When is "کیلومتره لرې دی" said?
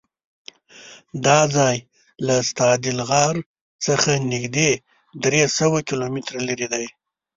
5.87-6.85